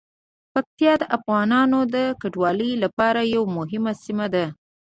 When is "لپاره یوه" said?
2.83-3.49